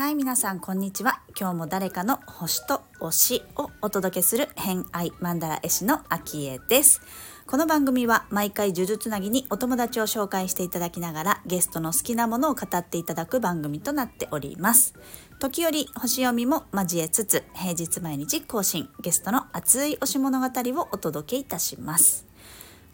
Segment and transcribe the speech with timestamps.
[0.00, 1.20] はい皆さんこんにちは。
[1.38, 7.00] 今日も誰かの星と推しをお届けする偏愛マンダラ絵師のアキエです。
[7.46, 14.94] この番組は毎回呪術つなぎにお友達を紹介していただきながらゲストの好きなものを語っていただく番組となっております。
[15.38, 22.29] 時折星読みも交えつつ平日毎日更新ゲストの熱い推し物語をお届けいたします。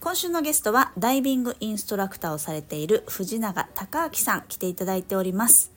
[0.01, 5.73] 今週のゲストはダイビングインストラクターをされている藤永隆明さん来ていただいております。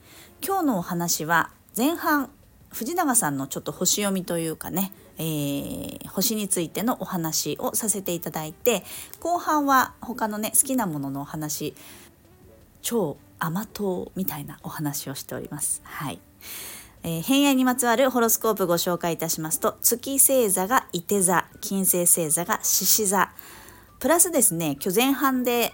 [0.46, 2.30] 今日のお話は前半
[2.70, 8.84] 藤永さんのちょっと星読みというかね、えー、星についてのお話をさせていただいて
[9.20, 11.74] 後半は他のね好きなもののお話
[12.82, 15.82] 超甘党みたいなお話をしております。
[15.84, 16.20] はい。
[17.04, 23.32] えー、偏愛にまつわるホロスコープご紹介いたしますと月星座が伊手座金星星座が獅子座。
[24.00, 25.74] プラスですね今日前半で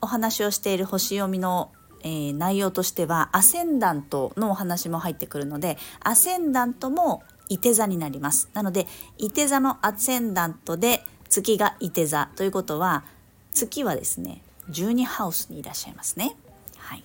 [0.00, 1.70] お話をしている星読みの
[2.02, 8.48] えー、内容としてはアセンダントのお話も入ってくるのでアセンダントもいて座になります。
[8.54, 13.02] なのでいて座のアセンダントで月がいて座ということは
[13.50, 16.36] 月はですね12ハウスにいらっしゃいますね、
[16.76, 17.02] はい、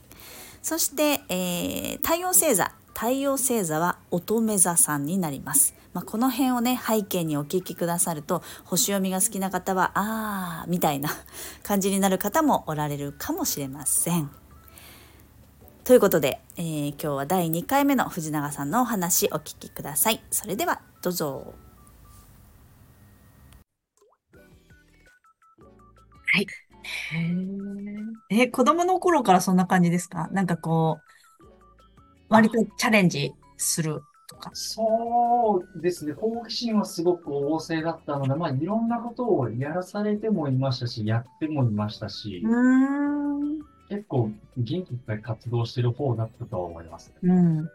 [0.62, 2.72] そして、えー、太陽星座。
[2.94, 11.10] 太陽星座は乙女座さんになります、まあ、この辺をね背景にお聞きくださると星読みが好きな方はあーみたいな
[11.64, 14.32] 感じになる方もおられるかもしれません
[15.84, 20.24] ということで、えー、今日は第2回目の藤永さんのお話お聞きください。
[20.32, 21.54] それではどうぞ。
[26.34, 26.48] はい。
[28.30, 30.30] へえ、子供の頃からそんな感じですか？
[30.32, 31.04] なんかこう、
[32.30, 34.02] 割とチャレンジする
[34.44, 34.52] か。
[34.54, 36.14] そうですね。
[36.14, 42.42] 好奇心はすごく旺盛だったので、まあいろんなことをやらされてもいましたし、やってもいましたし。
[42.44, 43.24] うん
[43.90, 47.16] 結構元気いっぱい活動してる方だったと思います、ね。
[47.22, 47.70] うん。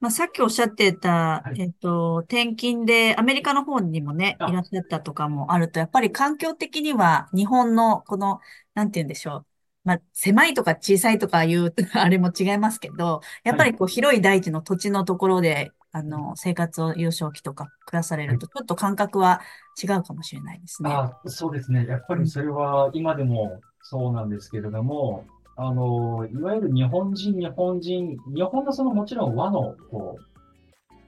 [0.00, 8.40] まあ、さっきおっしゃってた、はい、えっと、転勤でアメリカの方にもね、いらっしゃったとかもあると、やっぱり環境的には日本のこの、
[8.74, 9.46] なんて言うんでしょう。
[9.84, 19.42] まあ、狭いとか小さいとかいう あれも違いますけど、やっぱりこう広い大地の土地のところで、あの、生活を幼少期とか暮らされると、ちょっと感覚は
[19.82, 20.90] 違うかもしれないですね。
[20.90, 21.86] あそうですね。
[21.86, 25.26] やっぱりそれは今でもそうなんですけれども、
[25.56, 30.16] あの、いわゆる日本人、日本人、日本のそのもちろん和の、こ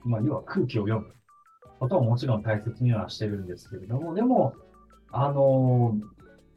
[0.05, 1.07] う、まあ、要は空気を読む
[1.79, 4.53] ことはもちろん大切にはしてるんですけれども、でも、
[5.11, 5.95] あの、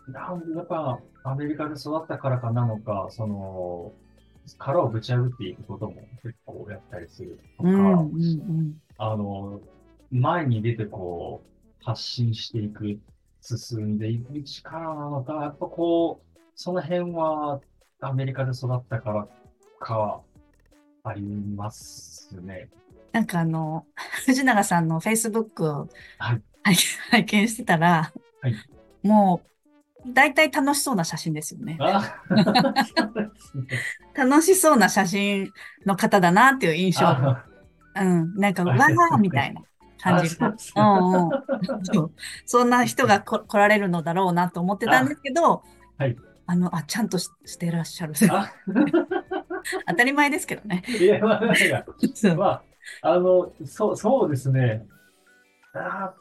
[0.08, 3.92] なんやっぱアメリカで育ったからかなのか、その、
[4.56, 8.16] 殻をぶち破っていくことも結構やったりするとか、うんうんう
[8.62, 9.60] ん、あの、
[10.10, 12.98] 前に出てこう、発信していく
[13.40, 17.60] 進んでいく力なのか、やっぱこう、その辺は
[18.00, 19.28] アメリカで育ったから
[19.78, 20.20] か
[21.04, 22.68] ありますね。
[23.12, 23.86] なんかあの、
[24.26, 25.88] 藤永さんの Facebook を、
[26.18, 26.42] はい、
[27.10, 28.54] 拝見してたら、はい、
[29.02, 29.48] もう、
[30.12, 31.78] 大体楽しそうな写真ですよね。
[34.14, 35.52] 楽しそうな写真
[35.86, 37.06] の方だなっていう印象。
[37.06, 38.34] うん。
[38.36, 39.62] なんか、わーみたいな。
[40.00, 40.54] 感じが。
[40.76, 41.30] うんうん、
[42.46, 45.62] そんな人が来られるのだろうなと思ってたんですけど、
[45.98, 46.16] はい、
[46.46, 48.14] あの、あ、ちゃんとしてらっしゃる。
[49.86, 50.82] 当たり前ですけどね。
[50.86, 51.42] いや、まあ、
[52.36, 52.62] まあ、
[53.02, 54.86] あの、そう、そうですね。
[55.74, 56.14] あ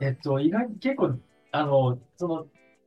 [0.00, 1.18] えっと、意外に結構、
[1.52, 2.46] あの、その、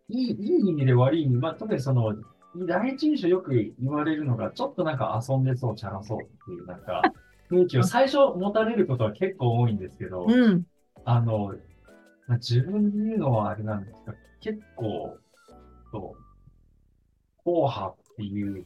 [0.09, 2.15] いい、いい意味で悪い意味、まあ、特にその、
[2.55, 7.01] 第一印象よく言われるのが、ちょっとなんか遊んでそう、チャラそうっていう、なんか、
[7.49, 10.65] 雰囲気を最初持たれることは結構多いんですけど、うん、
[11.05, 11.55] あの、
[12.27, 15.17] まあ、自分で言うのはあれなんですが、結構、
[15.91, 16.15] と、
[17.43, 18.65] 硬派っていう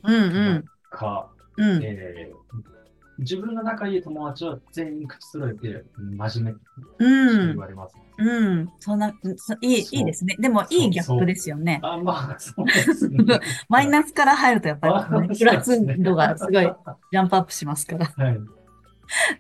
[0.90, 1.70] か、うん。
[1.70, 2.87] うん、えー、
[3.20, 6.62] 自分の仲いい友達は全員口揃えて真面目って
[7.00, 8.70] 言われます、うん、うん。
[8.80, 9.10] そんな、
[9.62, 10.36] いい、いいですね。
[10.40, 11.80] でも、いいギャップですよね。
[11.84, 13.18] あ、まあ、そうですね。
[13.70, 16.64] マイナスから入るとやっぱり、ね、プラス度がすごい
[17.12, 18.06] ジャンプアップしますから。
[18.06, 18.40] はい。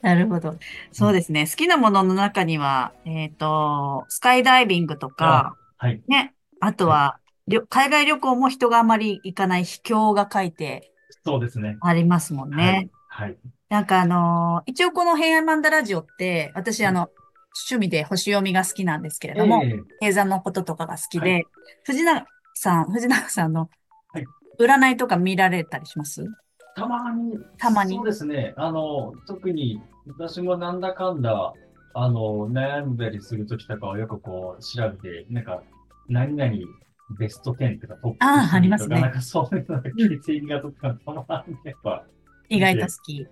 [0.01, 0.57] なるほど。
[0.91, 1.45] そうですね。
[1.45, 10.91] 好きなものの中には、えっ、ー、と、スカイダイビングとか、はい、ね、あとは、はい、海外旅行も人があまり行かない秘境が書いて、
[11.25, 11.77] そうですね。
[11.81, 12.89] ありますもんね。
[13.09, 13.29] はい。
[13.29, 13.37] はい、
[13.69, 17.09] なんかあのー、一応この平安マンダラジオって、私あの、
[17.69, 21.45] 趣味で星読みが好きなんですけれども、えー、平山のこととかが好きで、はい、
[21.83, 23.69] 藤永さん、藤永さんの
[24.59, 26.25] 占いとか見られたりします？
[26.75, 27.37] たまに。
[27.57, 27.95] たまに？
[27.95, 28.53] そうですね。
[28.57, 31.53] あの、特に私もなんだかんだ、
[31.93, 35.61] あの、悩んだりするときとかはよくこう調べて、なんか、
[36.07, 36.53] 何々
[37.19, 42.05] ベスト10とかトップあーありますねとかなんかそういうのが血液型とか、この辺やっぱ、
[42.49, 43.27] 意外と好き。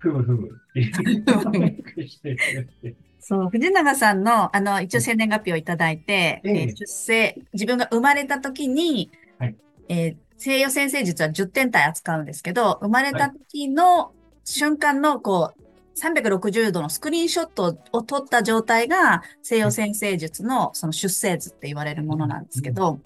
[0.00, 0.48] ふむふむ。
[0.48, 2.40] っていうしてく
[2.82, 2.96] れて。
[3.20, 6.62] そう、藤永さんの、あの、一応生年月日をいただいて、ええ。
[6.62, 9.56] えー出生、自分が生まれた時に、はい。
[9.88, 14.12] えー西洋先生術は10点体扱うんですけど、生まれた時の
[14.42, 15.60] 瞬間の、こう、
[16.00, 23.00] 360度のスクリーンショットを撮った状態が西洋先生術のその出生図って言われるものなんですけど、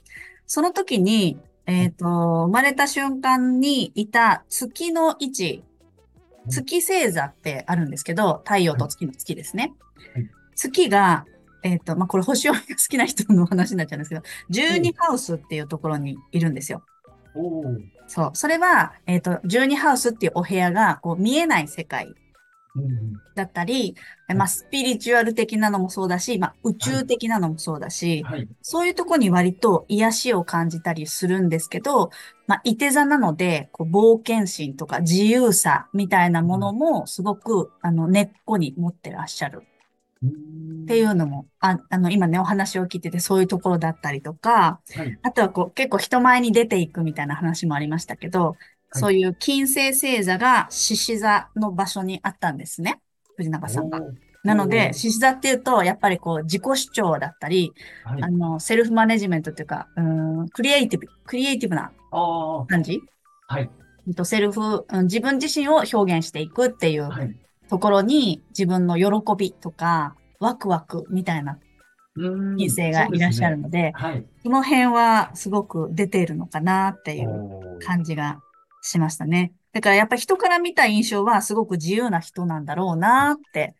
[0.46, 2.04] その時に、えっ、と、
[2.44, 5.64] 生まれた瞬間にいた月の位置、
[6.48, 9.72] 月星座ってあるんですけど、太陽と月の月ですね。
[10.14, 11.26] はい月が、
[11.64, 16.84] えっ、と、まあ、これ星読みが好きな人の話になっちゃうんですけど、12ハウスっていうところにいるんですよ。
[18.06, 18.30] そう。
[18.34, 22.14] それは、えっ、と、12ハウスっていうお部屋が、こう、見えない世界うん
[23.34, 23.94] だったり、
[24.28, 28.48] えまあ、スピリチュアル的なのもそうだし、まあ、宇宙的なのもそうだし、はい。
[28.62, 32.10] そういうとこに割と癒しを感じたりするんですけど、
[32.46, 39.62] まあ、いて座なので、こう冒険心とか自由さみたいなものもすごく、あの、根っこに持ってらっしゃる。
[39.62, 40.54] っ
[40.84, 45.18] っていうのも、ああの、今ね、お話を聞いててそういうところだったりとか、はい。
[45.22, 48.56] あとはこう、結構人前に出ていくみたいな話もありましたけど、
[48.94, 53.00] そういう金星星座が獅子座の場所にあったんですね。
[53.36, 54.00] 藤永さんが。
[54.44, 57.72] なので、獅子座っていうと、やっぱりこう、自己主張だったり、
[58.04, 61.92] はいあの、セルフマネジメントっていうか、うーん、クリエイティブ、クリエイティブな
[62.68, 63.00] 感じ？
[63.48, 63.70] はい。
[64.14, 67.34] とセルフ、うん自分自身を表現していくっていうはい。
[67.70, 71.58] ところに、自分の喜びとか、ワクワクみたいな
[72.16, 74.26] うん人生がいらっしゃるので、はい。
[74.42, 78.42] その辺はすごく出ているのかなっていう感じが
[78.84, 79.52] しましたね。
[79.72, 83.74] だからやっぱり人から見た印象はすごく自由な人なんだろうなって、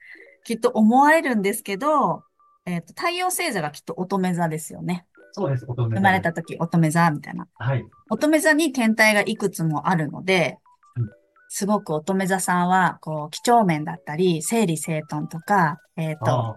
[0.45, 2.25] きっと思われるんですけど、
[2.67, 5.06] えっ、と、太陽星座がきっと乙女座ですよね。
[5.33, 7.47] そうです、乙女座生まれた時乙女座みたいな。
[7.55, 7.85] はい。
[8.11, 10.59] 乙女座に天体がいくつもあるので
[10.97, 11.11] うん、
[11.49, 16.56] すごく乙女座さんは、こう、几帳面だったり、整理整頓とか、えっ、と、あ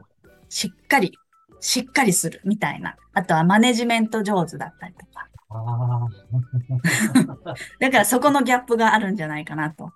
[0.49, 1.11] しっかり、
[1.59, 2.95] しっかりするみたいな。
[3.13, 5.26] あとはマネジメント上手だったりとか。
[5.49, 6.07] あ。
[7.45, 9.91] あだからそこのギャップがあるんじゃないかなと。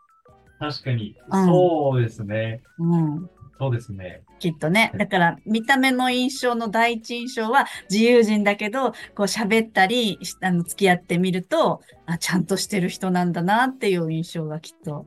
[0.60, 0.68] あ。
[0.72, 1.16] 確かに。
[1.30, 2.62] うんそうですね。
[2.78, 3.30] うん。
[3.62, 4.24] そうですね。
[4.40, 4.92] きっとね。
[4.98, 15.06] だから、見た目の印象の第一印象は自由人だけど、こう喋ったり、しあの、付き合ってみると、あ、ちゃんとしてる人なんだなっていう印象がきっと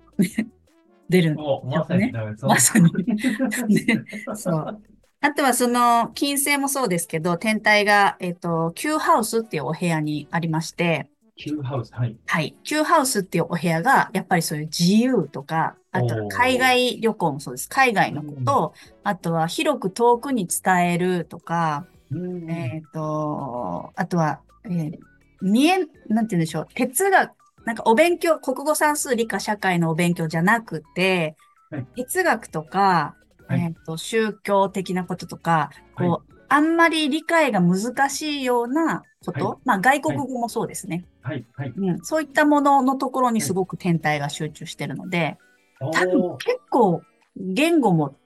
[1.08, 2.12] 出るんもう、まさに、
[2.42, 2.92] まさに。
[2.94, 4.04] ね
[4.36, 4.82] そう。
[5.24, 12.14] あとはその、金星もそうですけど、天体が、えっ、と、Q ハウスっていうお部屋にありまして、Q ハウス、はい。
[12.26, 12.54] はい。
[12.62, 17.70] Q ハウスっていうお部屋が、やっぱりそういう自由とか、あと海外旅行もそうです。
[17.70, 24.98] 海外のこと、あとは広く遠くに伝えるとか、うんえっ、と、あとは、えー
[25.40, 26.68] 見え、なんて言うんでしょう。
[26.74, 27.32] 哲学、
[27.64, 31.34] なんかお勉強、国語算数理科社会のお勉強じゃなくて、
[31.70, 41.04] はい哲学とか、はいえっ、と、宗教的なこととか、こう、はあんまり理解が難しいようなこと、はいまあ外国語もそうですね。
[41.22, 41.72] はい、はい。
[41.76, 45.38] うん、そういったもののところにすごく天体が集中してるので、
[45.80, 47.02] 多お分結構
[47.36, 48.16] 言語も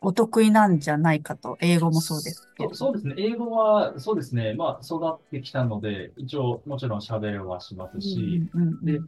[0.00, 2.74] お得意なんじゃないかと、英語もそうですけど。
[2.74, 3.14] そうですね。
[3.18, 4.54] 英語は、そうですね。
[4.54, 9.00] まあ、育ってきたので、一応、もちろん喋れはしますし、うんうんうんで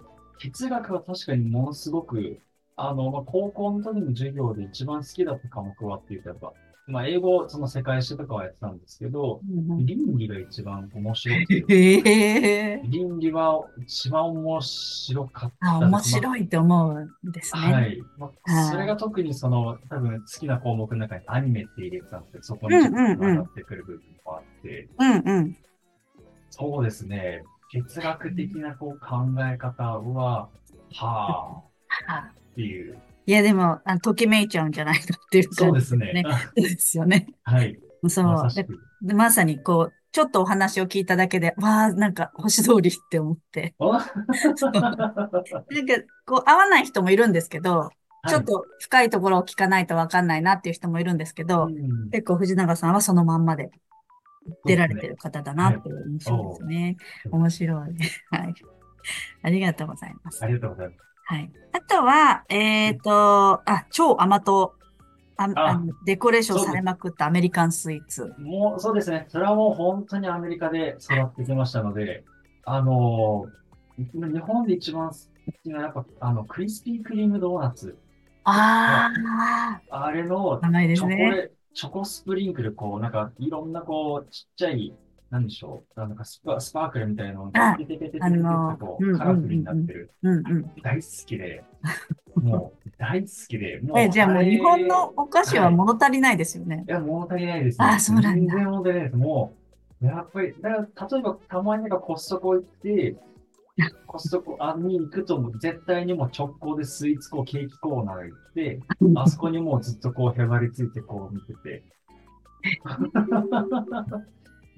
[0.42, 2.40] 哲学は確かにものすごく、
[2.82, 6.52] あの、まあ、高校の時の授業で一番好きだった科目はっていうと、やっぱ、
[6.87, 9.42] まあ、英語、その世界史とかはやってたんですけど、
[9.78, 12.80] 倫理が一番面白くて。
[12.84, 15.78] 倫理は一番面白かったあ。
[15.80, 17.60] 面白いって思うんですね。
[17.60, 18.02] はい。
[18.16, 25.56] まあ、はいそれが特にその、多分好きな項目の中にアニメって入れてたんですけど、そこにちょっと上がってくる部分もあって、うんうん。
[26.49, 27.42] そうですね。
[27.70, 29.16] 哲学的なこう考
[29.52, 30.49] え方は、
[30.94, 31.70] はあ
[32.06, 32.30] は
[32.64, 32.99] っていう。
[33.26, 36.25] いや、でも、あときめいちゃうんじゃないかっていうそうですね。
[36.25, 37.26] そうですよね。
[37.45, 37.79] はい。
[38.09, 38.25] そう。
[38.25, 38.64] でまさ
[39.02, 43.75] まさに、こう、ちょっとお話を聞いただけで、わあ、なんか星通りって思って。
[43.79, 44.12] あ
[44.73, 45.95] なんか、
[46.26, 47.90] こう、合わない人もいるんですけど、
[48.29, 53.71] ちょっと深いところを聞かないとわかんないなっていう人もいるんですけど、はいうん結構藤永さんはそのまんまで
[54.67, 56.97] 出られてる方だなっていう印象ですね。
[57.25, 57.79] はい面白い。
[57.79, 58.55] はい。
[59.43, 60.49] ありがとうございますあ。
[60.49, 61.10] りがとうございます。
[61.30, 61.50] はい。
[61.70, 64.75] あとは、えっ、と、あ、超甘党。
[65.37, 65.49] あ
[66.04, 68.34] デコレーションされまくったアメリカンスイーツ。
[68.38, 69.26] もう、そうですね。
[69.28, 72.25] それはもう本当にアメリカで育ってきましたので、
[72.66, 75.16] あのー、日本で一番好
[75.62, 77.96] きな、やっぱ、あの、クリスピークリームドーナツ。
[78.44, 79.10] あ
[79.88, 81.30] あ、あれの名前でチョコすね。
[81.30, 84.92] レ、チョコスプリンクル、こう、なんか、いろんな、こう、ちっちゃい、
[85.30, 86.00] なんでしょう。
[86.00, 87.76] なんかスパスパークルみたいなのが、あ
[88.30, 90.10] のとこうんうカラフルになってる。
[90.82, 91.62] 大好きで、
[92.34, 93.99] もう大好きで、もう。
[93.99, 96.84] え、じゃあもう日本のいお菓子は物足りないですよね。
[96.88, 97.87] や、物足りないですね。
[97.87, 99.16] あそうなんだ全然物足りないです。
[99.16, 99.56] も
[100.02, 103.16] う、やっぱり、だから、例えば、たまになんかコストコ行って、
[104.06, 108.80] コストコあに行くと、もう絶対にもう直行でスイーツコー、ケーキコーナー行って、
[109.14, 111.84] あそこにもうずっとこうへばりついてこう見てて。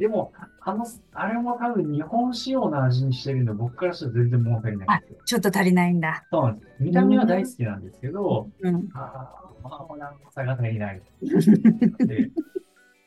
[0.02, 0.32] でも、
[0.62, 5.18] あの、あれも多分日本仕様の味にしてるんで、僕からしたら全然物足りないんですよ。
[5.25, 6.26] ちょっと足りないんだ。
[6.28, 6.73] そうなんです。
[6.80, 8.88] 見た目は大好きなんですけど、うん。
[8.94, 11.00] ああ、まあ、なんか差が足りない。
[11.23, 12.30] で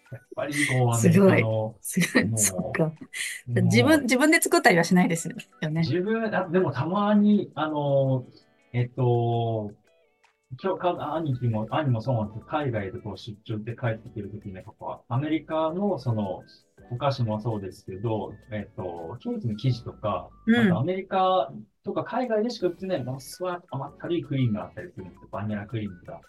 [0.10, 2.26] やっぱりこう、アメリカの、すごい。
[2.26, 2.86] もうそっか。
[2.86, 2.94] も
[3.48, 5.36] う自分、自分で作ったりはしないですよ
[5.70, 5.82] ね。
[5.82, 8.26] 自分、あでもたまに、あの、
[8.72, 9.74] えっと、
[10.62, 16.44] 今日か、兄貴も、兄もそうなんですけど、海外でこう出張で帰ってくるときに、ここはアメリカのその、
[16.92, 21.52] お菓子もそうですけど、えっと、ケーキの生地とか、うんアメリカ
[21.84, 25.28] とか海外でしか売ってない、ものすごい甘ったるいクリームがあったりするんですよ。
[25.32, 26.22] バニラクリームとか、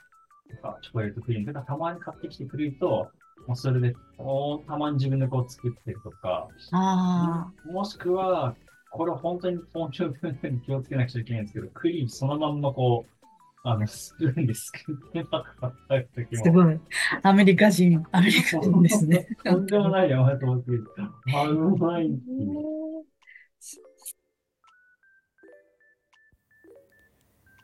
[0.50, 3.10] とかチョコレートクリームとか、たまに買ってきてくれると、
[3.46, 8.54] もうそれで、おたまに自分でこう作ってるとか、あもしくは、
[8.90, 13.15] これ本当に本当に気をつけなくちゃいけないんですけど、クリームそのまんまこう、
[13.68, 16.44] あの、スプーンですくってなかった時あ、も。
[16.44, 16.80] すごい。
[17.22, 19.26] アメリカ人、アメリカ人ですね。
[19.44, 20.14] とんでもないと
[20.46, 20.72] 思って、
[21.32, 21.50] あ。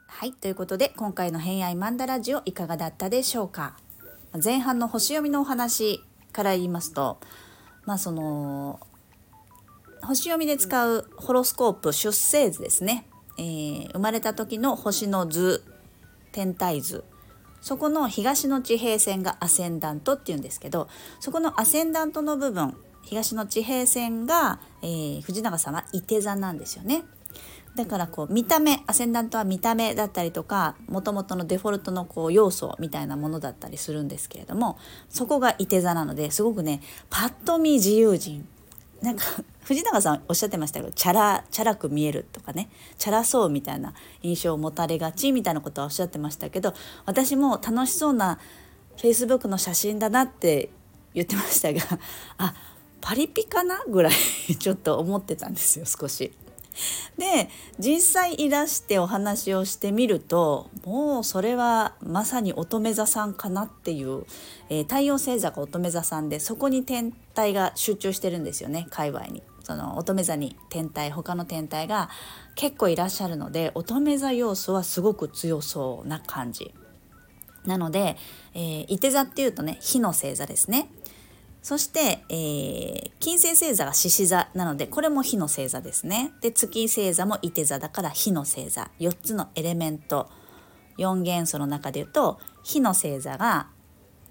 [0.07, 3.77] はいということで今回の「偏愛マンダラジオ」いかがだったでしょうか
[4.43, 6.01] 前半の星読みのお話
[6.33, 7.19] から言いますと
[7.87, 8.79] まあその
[10.03, 13.07] 星読みで使うホロスコープ出生図ですね、
[13.39, 15.65] えー生まれた時の星の図
[16.33, 17.05] 天体図
[17.61, 20.89] そこの東の地平線がアセンダントっていうんですけど
[21.21, 27.03] そこのアセンダントの部分東の地平線が、えー藤永さんは伊手座なんですよね。
[27.75, 38.47] だからこう見た目アセンダントは見た目だったりとかもともとのデフォルトのこう要素みたいなものだったりするんですけれどもそこがいて座なのですごくねパッと見自由人
[39.03, 39.25] なんか
[39.65, 48.39] 藤永さんおっしゃってましたけどチャラチャラく見えるとかねチャラそうみたいな印象を持たれがちみたいなことはおっしゃってましたけど私も楽しそうな
[48.97, 50.71] Facebook の写真だなって
[51.15, 51.81] 言ってましたが
[52.39, 52.55] あ
[53.01, 54.13] パリピかなぐらい
[54.57, 56.33] ちょっと思ってたんですよ少し。
[57.19, 57.49] で
[57.79, 64.25] 実際いらしてお話をしてみるともうそれはまさに乙女座さんかなっていう、
[64.69, 69.43] えー太陽星座が乙女座さんでそこに天体が集中してるんですよね界隈に。
[69.63, 72.11] その乙女座に天体他の天体が
[72.57, 76.75] 結構いらっしゃるので乙女座要素はすごく強そうな感じ。
[77.65, 78.17] なので、
[78.55, 80.89] えー、手座っていうとね火の星座ですね。
[81.63, 86.33] そして、えー金星星座が獅子座なのでこれも火の星座ですね。
[86.41, 88.91] で月星座も伊手座だから火の星座。
[88.99, 90.29] 4つのエレメント。
[90.99, 93.69] 4元素の中で言うと火の星座が、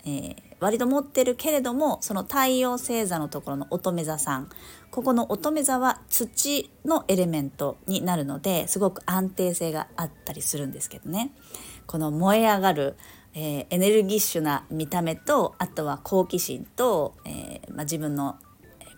[0.03, 4.49] えー割と持ってるけれどもその太陽星座のところの乙女座さん。
[4.91, 11.31] ここの乙女座は土のエレメントになるのですごく安定性があったりするんですけどね。
[11.87, 12.95] この燃え上がる、
[13.33, 18.37] えーエネルギッシュな見た目とあとは好奇心と、えーまあ、自分の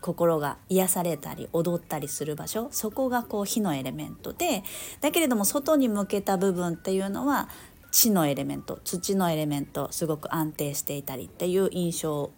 [0.03, 4.63] 心が癒されたり踊ったりする場所そこがこう火のエレメントで
[4.99, 7.47] だけれども外に向けた部分っていうのは
[7.91, 12.31] 地のエレメント土のエレメントすごく安定していたりっていう印象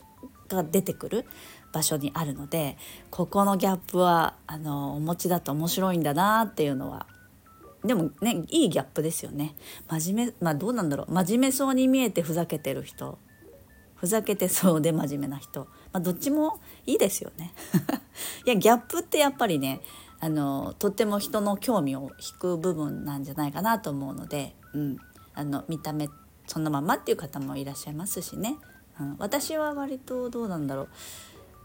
[0.47, 1.25] が出てくる
[1.73, 2.77] 場所にあるので
[3.09, 7.07] ここのギャップはあのお持ちだと面白いんだなっていうのは
[7.85, 9.55] でもねいいギャップですよね。
[9.89, 11.13] 真面目まあどうなんだろう。
[11.13, 13.17] 真面目そうに見えてふざけてる人。
[13.95, 15.61] ふざけてそうで真面目な人、
[15.91, 17.53] まあ、どっちもいいですよね。
[18.45, 19.81] いやギャップってやっぱりね
[20.19, 24.97] あのとっても人の興味を引く部分なんじゃないかなと思うので、うん、
[25.33, 26.09] あの見た目
[26.47, 28.57] そのままっていう方もいらっしゃいますしね、
[28.99, 30.89] うん、私は割とどうなんだろう。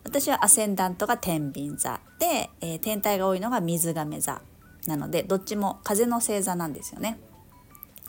[0.02, 2.00] 私はアセンダントが天秤座。
[2.18, 4.40] で、えー天体が多いのが水亀座。
[4.86, 7.18] なのでどっちも風の星座なんですよね。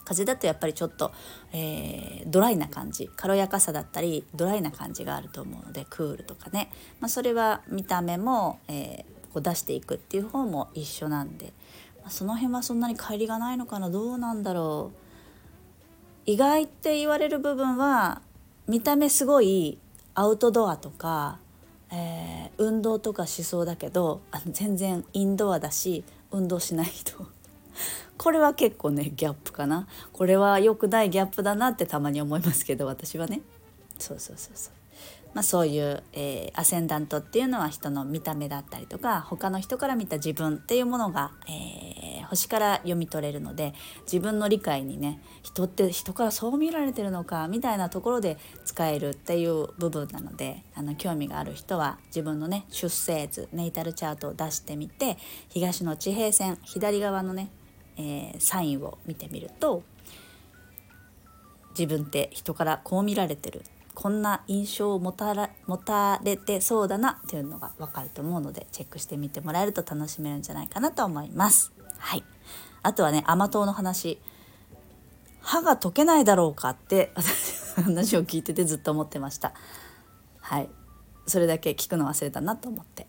[0.04, 1.12] 風だとやっぱりちょっと、
[1.52, 11.54] えードライな感じ軽やかさだったりドライな感じがあると思うのでクールとかね、まあ、それは見た目も、えーこう出していくっていう方も一緒なんで、
[12.02, 14.98] まあ、その辺はそんなに乖離がないのかなどうなんだろう。
[16.26, 18.20] 意外って言われる部分は
[18.68, 19.78] 見た目すごい
[20.14, 21.38] アウトドアとか、
[21.90, 27.26] えー運動とかしそうだけどあの全然インドアだし運動しない人。
[28.18, 29.86] これは結構ねギャップかな。
[30.12, 33.42] これは良くないギャップだなってたまに思いますけど私はね。
[33.98, 34.72] そうそうそうそう。
[35.34, 43.74] まあ、そういう、えー、アセンダントっていうのは人の見た目だったりとか他の人から見た自分っていうものが、えー、星から読み取れるので
[44.04, 57.50] 自分の理解にね人って人からそう見られてるのかみたいなところで使えるっていう部分なのであの興味がある人は自分のね出生図ネイタルチャートを出してみて東の地平線左側のね、
[57.98, 59.82] えー、サインを見てみると
[61.78, 63.62] 自分って人からこう見られてる
[63.94, 71.72] こんな印象を持たら持たれてそうだなっていうのが分かると思うのでチェックしてみてもらえると楽しめるんじゃないかなと思います。
[72.02, 72.24] はい、
[72.82, 74.20] あとはね甘党の話
[75.40, 79.54] 歯が溶けないだろうかって私 話を聞いててずっと思ってました。
[80.40, 80.68] はい
[81.24, 83.06] それだけ聞くの忘れたなと思って。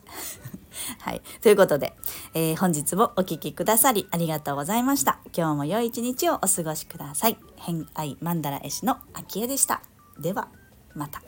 [1.02, 1.22] はい。
[1.42, 1.96] ということで、
[2.36, 5.20] えー、本日もお聴きくださりありがとうございました。
[5.36, 7.38] 今日も良い一日をお過ごしください。
[7.56, 9.82] 偏愛マンダラ絵師の秋江でした。
[10.20, 10.48] では。
[10.94, 11.24] また。